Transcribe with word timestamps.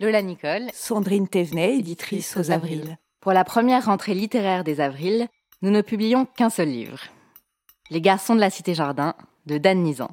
Lola 0.00 0.22
Nicole, 0.22 0.70
Sandrine 0.72 1.28
Thévenet, 1.28 1.76
éditrice 1.76 2.34
aux 2.38 2.50
Avrils. 2.50 2.96
Pour 3.20 3.34
la 3.34 3.44
première 3.44 3.84
rentrée 3.84 4.14
littéraire 4.14 4.64
des 4.64 4.80
Avrils, 4.80 5.28
nous 5.60 5.68
ne 5.68 5.82
publions 5.82 6.24
qu'un 6.24 6.48
seul 6.48 6.70
livre. 6.70 7.00
Les 7.90 8.00
garçons 8.00 8.34
de 8.34 8.40
la 8.40 8.48
Cité 8.48 8.72
Jardin, 8.72 9.14
de 9.44 9.58
Dan 9.58 9.82
Nizan. 9.82 10.08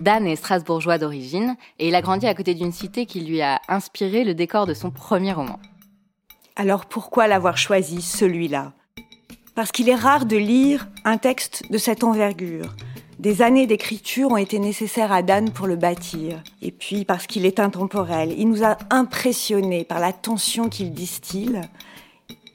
Dan 0.00 0.28
est 0.28 0.36
strasbourgeois 0.36 0.98
d'origine 0.98 1.56
et 1.80 1.88
il 1.88 1.96
a 1.96 2.02
grandi 2.02 2.28
à 2.28 2.36
côté 2.36 2.54
d'une 2.54 2.70
cité 2.70 3.04
qui 3.04 3.22
lui 3.22 3.42
a 3.42 3.60
inspiré 3.66 4.22
le 4.22 4.34
décor 4.34 4.64
de 4.64 4.74
son 4.74 4.92
premier 4.92 5.32
roman. 5.32 5.58
Alors 6.54 6.86
pourquoi 6.86 7.26
l'avoir 7.26 7.58
choisi, 7.58 8.00
celui-là? 8.00 8.74
Parce 9.56 9.72
qu'il 9.72 9.88
est 9.88 9.96
rare 9.96 10.24
de 10.24 10.36
lire 10.36 10.86
un 11.04 11.18
texte 11.18 11.64
de 11.68 11.78
cette 11.78 12.04
envergure. 12.04 12.76
Des 13.18 13.42
années 13.42 13.66
d'écriture 13.66 14.30
ont 14.30 14.36
été 14.36 14.60
nécessaires 14.60 15.10
à 15.10 15.22
Dan 15.22 15.50
pour 15.50 15.66
le 15.66 15.74
bâtir. 15.74 16.40
Et 16.62 16.70
puis 16.70 17.04
parce 17.04 17.26
qu'il 17.26 17.46
est 17.46 17.58
intemporel. 17.58 18.32
Il 18.38 18.48
nous 18.48 18.62
a 18.62 18.78
impressionnés 18.90 19.82
par 19.82 19.98
la 19.98 20.12
tension 20.12 20.68
qu'il 20.68 20.92
distille 20.92 21.60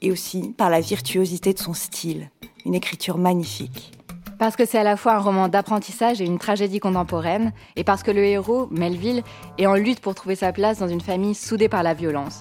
et 0.00 0.10
aussi 0.10 0.54
par 0.56 0.70
la 0.70 0.80
virtuosité 0.80 1.52
de 1.52 1.58
son 1.58 1.74
style. 1.74 2.30
Une 2.64 2.74
écriture 2.74 3.18
magnifique. 3.18 3.92
Parce 4.38 4.56
que 4.56 4.64
c'est 4.64 4.78
à 4.78 4.84
la 4.84 4.96
fois 4.96 5.12
un 5.12 5.18
roman 5.18 5.48
d'apprentissage 5.48 6.22
et 6.22 6.24
une 6.24 6.38
tragédie 6.38 6.80
contemporaine, 6.80 7.52
et 7.76 7.84
parce 7.84 8.02
que 8.02 8.10
le 8.10 8.24
héros, 8.24 8.66
Melville, 8.70 9.22
est 9.58 9.66
en 9.66 9.74
lutte 9.74 10.00
pour 10.00 10.14
trouver 10.14 10.34
sa 10.34 10.50
place 10.52 10.78
dans 10.78 10.88
une 10.88 11.02
famille 11.02 11.34
soudée 11.34 11.68
par 11.68 11.82
la 11.82 11.92
violence. 11.92 12.40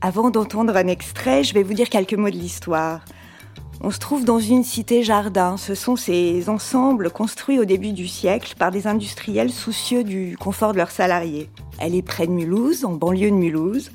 Avant 0.00 0.30
d'entendre 0.30 0.74
un 0.76 0.86
extrait, 0.86 1.44
je 1.44 1.52
vais 1.52 1.62
vous 1.62 1.74
dire 1.74 1.90
quelques 1.90 2.14
mots 2.14 2.30
de 2.30 2.36
l'histoire. 2.36 3.02
On 3.80 3.92
se 3.92 3.98
trouve 3.98 4.24
dans 4.24 4.40
une 4.40 4.64
cité-jardin. 4.64 5.56
Ce 5.56 5.74
sont 5.74 5.94
ces 5.94 6.48
ensembles 6.48 7.10
construits 7.10 7.60
au 7.60 7.64
début 7.64 7.92
du 7.92 8.08
siècle 8.08 8.54
par 8.58 8.72
des 8.72 8.88
industriels 8.88 9.52
soucieux 9.52 10.02
du 10.02 10.36
confort 10.36 10.72
de 10.72 10.78
leurs 10.78 10.90
salariés. 10.90 11.48
Elle 11.78 11.94
est 11.94 12.02
près 12.02 12.26
de 12.26 12.32
Mulhouse, 12.32 12.84
en 12.84 12.92
banlieue 12.92 13.30
de 13.30 13.36
Mulhouse, 13.36 13.92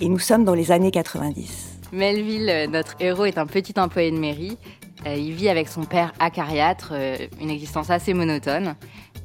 et 0.00 0.08
nous 0.08 0.18
sommes 0.18 0.44
dans 0.44 0.54
les 0.54 0.72
années 0.72 0.90
90. 0.90 1.80
Melville, 1.92 2.68
notre 2.70 2.96
héros, 3.00 3.26
est 3.26 3.36
un 3.36 3.46
petit 3.46 3.78
employé 3.78 4.10
de 4.10 4.18
mairie. 4.18 4.56
Euh, 5.06 5.14
il 5.14 5.32
vit 5.32 5.48
avec 5.48 5.68
son 5.68 5.84
père 5.84 6.12
acariâtre, 6.18 6.90
euh, 6.92 7.16
une 7.40 7.50
existence 7.50 7.90
assez 7.90 8.14
monotone. 8.14 8.74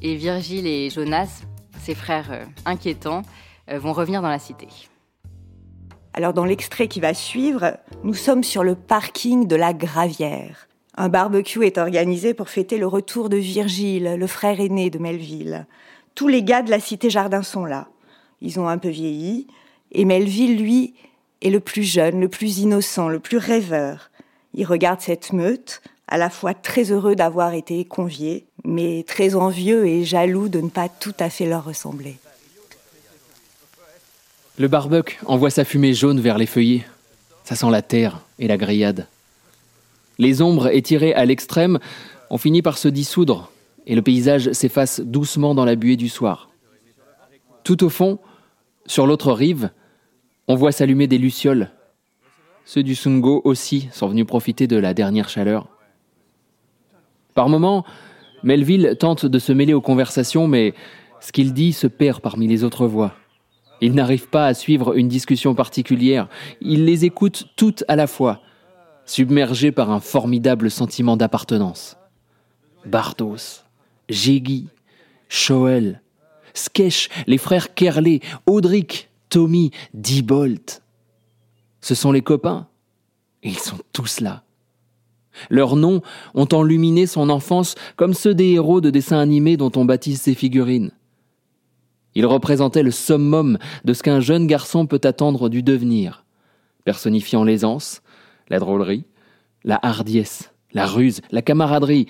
Et 0.01 0.15
Virgile 0.15 0.67
et 0.67 0.89
Jonas, 0.89 1.43
ses 1.81 1.95
frères 1.95 2.31
euh, 2.31 2.45
inquiétants, 2.65 3.21
vont 3.67 3.93
revenir 3.93 4.21
dans 4.21 4.29
la 4.29 4.37
cité. 4.37 4.67
Alors 6.17 6.31
dans 6.31 6.45
l'extrait 6.45 6.87
qui 6.87 7.01
va 7.01 7.13
suivre, 7.13 7.77
nous 8.05 8.13
sommes 8.13 8.45
sur 8.45 8.63
le 8.63 8.75
parking 8.75 9.47
de 9.47 9.55
la 9.57 9.73
Gravière. 9.73 10.69
Un 10.95 11.09
barbecue 11.09 11.65
est 11.65 11.77
organisé 11.77 12.33
pour 12.33 12.47
fêter 12.47 12.77
le 12.77 12.87
retour 12.87 13.27
de 13.27 13.35
Virgile, 13.35 14.15
le 14.17 14.27
frère 14.27 14.61
aîné 14.61 14.89
de 14.89 14.97
Melville. 14.97 15.67
Tous 16.15 16.29
les 16.29 16.41
gars 16.41 16.61
de 16.61 16.71
la 16.71 16.79
cité 16.79 17.09
Jardin 17.09 17.43
sont 17.43 17.65
là. 17.65 17.89
Ils 18.39 18.61
ont 18.61 18.69
un 18.69 18.77
peu 18.77 18.87
vieilli, 18.87 19.47
et 19.91 20.05
Melville, 20.05 20.57
lui, 20.57 20.93
est 21.41 21.49
le 21.49 21.59
plus 21.59 21.83
jeune, 21.83 22.21
le 22.21 22.29
plus 22.29 22.59
innocent, 22.59 23.09
le 23.09 23.19
plus 23.19 23.37
rêveur. 23.37 24.09
Il 24.53 24.65
regarde 24.65 25.01
cette 25.01 25.33
meute, 25.33 25.81
à 26.07 26.17
la 26.17 26.29
fois 26.29 26.53
très 26.53 26.93
heureux 26.93 27.17
d'avoir 27.17 27.53
été 27.53 27.83
convié, 27.83 28.47
mais 28.63 29.03
très 29.05 29.35
envieux 29.35 29.85
et 29.85 30.05
jaloux 30.05 30.47
de 30.47 30.61
ne 30.61 30.69
pas 30.69 30.87
tout 30.87 31.15
à 31.19 31.29
fait 31.29 31.45
leur 31.45 31.65
ressembler. 31.65 32.15
Le 34.57 34.69
barbecue 34.69 35.17
envoie 35.25 35.49
sa 35.49 35.65
fumée 35.65 35.93
jaune 35.93 36.21
vers 36.21 36.37
les 36.37 36.45
feuillets. 36.45 36.85
Ça 37.43 37.55
sent 37.55 37.69
la 37.69 37.81
terre 37.81 38.21
et 38.39 38.47
la 38.47 38.55
grillade. 38.55 39.07
Les 40.17 40.41
ombres 40.41 40.73
étirées 40.73 41.13
à 41.13 41.25
l'extrême 41.25 41.77
ont 42.29 42.37
fini 42.37 42.61
par 42.61 42.77
se 42.77 42.87
dissoudre 42.87 43.51
et 43.85 43.95
le 43.95 44.01
paysage 44.01 44.53
s'efface 44.53 45.01
doucement 45.01 45.55
dans 45.55 45.65
la 45.65 45.75
buée 45.75 45.97
du 45.97 46.07
soir. 46.07 46.49
Tout 47.65 47.83
au 47.83 47.89
fond, 47.89 48.17
sur 48.85 49.05
l'autre 49.05 49.33
rive, 49.33 49.71
on 50.47 50.55
voit 50.55 50.71
s'allumer 50.71 51.07
des 51.07 51.17
lucioles. 51.17 51.71
Ceux 52.63 52.81
du 52.81 52.95
Sungo 52.95 53.41
aussi 53.43 53.89
sont 53.91 54.07
venus 54.07 54.25
profiter 54.25 54.67
de 54.67 54.77
la 54.77 54.93
dernière 54.93 55.27
chaleur. 55.27 55.67
Par 57.33 57.49
moments, 57.49 57.85
Melville 58.43 58.95
tente 58.97 59.25
de 59.25 59.39
se 59.39 59.51
mêler 59.51 59.73
aux 59.73 59.81
conversations, 59.81 60.47
mais 60.47 60.73
ce 61.19 61.33
qu'il 61.33 61.53
dit 61.53 61.73
se 61.73 61.87
perd 61.87 62.21
parmi 62.21 62.47
les 62.47 62.63
autres 62.63 62.87
voix. 62.87 63.13
Il 63.81 63.93
n'arrive 63.93 64.29
pas 64.29 64.47
à 64.47 64.53
suivre 64.53 64.95
une 64.95 65.07
discussion 65.07 65.53
particulière, 65.53 66.27
il 66.61 66.85
les 66.85 67.05
écoute 67.05 67.47
toutes 67.55 67.83
à 67.87 67.95
la 67.95 68.07
fois, 68.07 68.41
submergé 69.05 69.71
par 69.71 69.91
un 69.91 69.99
formidable 69.99 70.71
sentiment 70.71 71.17
d'appartenance. 71.17 71.97
Bardos, 72.85 73.63
Jégui, 74.09 74.67
Shoel, 75.27 76.01
Sketch, 76.53 77.09
les 77.27 77.37
frères 77.37 77.73
Kerley, 77.73 78.21
Audric, 78.45 79.09
Tommy, 79.29 79.71
Diebolt. 79.93 80.81
Ce 81.81 81.95
sont 81.95 82.11
les 82.11 82.21
copains. 82.21 82.67
ils 83.43 83.59
sont 83.59 83.77
tous 83.91 84.21
là. 84.21 84.43
Leurs 85.49 85.75
noms 85.75 86.01
ont 86.33 86.47
enluminé 86.53 87.07
son 87.07 87.29
enfance 87.29 87.75
comme 87.97 88.13
ceux 88.13 88.33
des 88.33 88.51
héros 88.51 88.79
de 88.79 88.89
dessins 88.89 89.19
animés 89.19 89.57
dont 89.57 89.71
on 89.75 89.85
baptise 89.85 90.21
ses 90.21 90.33
figurines. 90.33 90.91
Ils 92.15 92.25
représentaient 92.25 92.83
le 92.83 92.91
summum 92.91 93.57
de 93.83 93.93
ce 93.93 94.01
qu'un 94.01 94.21
jeune 94.21 94.47
garçon 94.47 94.87
peut 94.87 95.01
attendre 95.03 95.49
du 95.49 95.63
devenir, 95.63 96.25
personnifiant 96.85 97.43
l'aisance, 97.43 98.01
la 98.49 98.59
drôlerie, 98.59 99.05
la 99.65 99.79
hardiesse, 99.81 100.53
la 100.73 100.85
ruse, 100.85 101.21
la 101.31 101.41
camaraderie, 101.41 102.07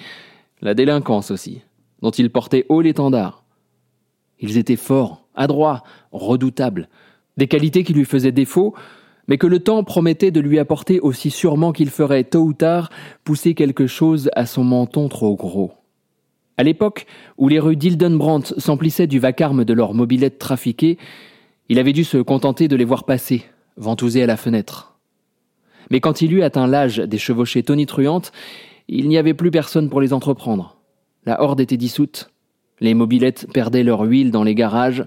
la 0.62 0.74
délinquance 0.74 1.32
aussi, 1.32 1.62
dont 2.02 2.12
ils 2.12 2.30
portaient 2.30 2.66
haut 2.70 2.82
l'étendard. 2.82 3.44
Ils 4.40 4.58
étaient 4.58 4.76
forts, 4.76 5.26
adroits, 5.34 5.84
redoutables, 6.12 6.88
des 7.38 7.48
qualités 7.48 7.84
qui 7.84 7.94
lui 7.94 8.06
faisaient 8.06 8.32
défaut, 8.32 8.76
mais 9.28 9.38
que 9.38 9.48
le 9.48 9.60
temps 9.60 9.84
promettait 9.84 10.32
de 10.32 10.40
lui 10.40 10.60
apporter 10.60 11.00
aussi 11.00 11.32
sûrement 11.32 11.72
qu'il 11.72 11.90
ferait 11.90 12.24
tôt 12.24 12.44
ou 12.44 12.54
tard 12.54 12.90
pousser 13.24 13.56
quelque 13.56 13.88
chose 13.88 14.30
à 14.36 14.46
son 14.46 14.64
menton 14.64 15.10
trop 15.10 15.36
gros. 15.36 15.74
À 16.58 16.64
l'époque 16.64 17.06
où 17.38 17.48
les 17.48 17.60
rues 17.60 17.76
d'Hildenbrandt 17.76 18.54
s'emplissaient 18.58 19.08
du 19.08 19.20
vacarme 19.20 19.66
de 19.66 19.74
leurs 19.74 19.94
mobilettes 19.94 20.40
trafiquées, 20.40 20.98
il 21.70 21.80
avait 21.80 21.94
dû 21.94 22.04
se 22.04 22.18
contenter 22.18 22.68
de 22.68 22.76
les 22.76 22.86
voir 22.86 23.04
passer, 23.04 23.44
ventousés 23.78 24.24
à 24.24 24.28
la 24.28 24.38
fenêtre. 24.38 24.98
Mais 25.92 26.00
quand 26.00 26.22
il 26.22 26.34
eut 26.34 26.44
atteint 26.44 26.68
l'âge 26.68 26.98
des 26.98 27.18
chevauchées 27.18 27.64
tonitruantes, 27.64 28.32
il 28.88 29.08
n'y 29.08 29.18
avait 29.18 29.34
plus 29.34 29.52
personne 29.52 29.90
pour 29.90 30.02
les 30.02 30.14
entreprendre. 30.14 30.78
La 31.26 31.42
horde 31.42 31.60
était 31.60 31.78
dissoute, 31.78 32.32
les 32.80 32.94
mobilettes 32.94 33.48
perdaient 33.54 33.84
leur 33.84 34.02
huile 34.02 34.32
dans 34.32 34.44
les 34.44 34.56
garages, 34.56 35.06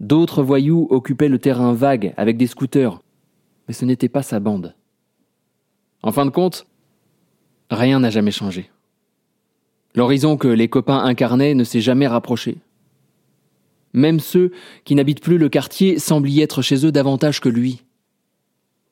d'autres 0.00 0.42
voyous 0.42 0.86
occupaient 0.90 1.28
le 1.28 1.38
terrain 1.38 1.72
vague 1.72 2.14
avec 2.16 2.36
des 2.36 2.46
scooters, 2.46 3.00
mais 3.66 3.74
ce 3.74 3.84
n'était 3.84 4.08
pas 4.08 4.22
sa 4.22 4.40
bande. 4.40 4.74
En 6.02 6.12
fin 6.12 6.26
de 6.26 6.30
compte, 6.30 6.66
rien 7.70 8.00
n'a 8.00 8.10
jamais 8.10 8.30
changé. 8.30 8.70
L'horizon 9.94 10.36
que 10.36 10.48
les 10.48 10.68
copains 10.68 10.98
incarnaient 10.98 11.54
ne 11.54 11.64
s'est 11.64 11.80
jamais 11.80 12.06
rapproché. 12.06 12.58
Même 13.92 14.20
ceux 14.20 14.52
qui 14.84 14.94
n'habitent 14.94 15.22
plus 15.22 15.38
le 15.38 15.48
quartier 15.48 15.98
semblent 15.98 16.28
y 16.28 16.40
être 16.40 16.62
chez 16.62 16.86
eux 16.86 16.92
davantage 16.92 17.40
que 17.40 17.48
lui. 17.48 17.82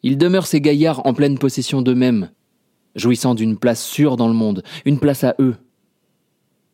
Ils 0.03 0.19
demeurent 0.19 0.47
ces 0.47 0.61
gaillards 0.61 1.07
en 1.07 1.15
pleine 1.15 1.39
possession 1.39 1.83
d'eux-mêmes, 1.83 2.31
jouissant 2.97 3.35
d'une 3.35 3.57
place 3.57 3.85
sûre 3.85 4.17
dans 4.17 4.29
le 4.29 4.35
monde, 4.35 4.63
une 4.85 4.99
place 4.99 5.25
à 5.25 5.35
eux. 5.39 5.57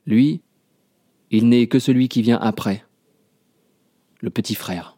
Lui, 0.07 0.41
il 1.31 1.49
n'est 1.49 1.67
que 1.67 1.79
celui 1.79 2.09
qui 2.09 2.23
vient 2.23 2.39
après, 2.39 2.85
le 4.21 4.31
petit 4.31 4.55
frère. 4.55 4.97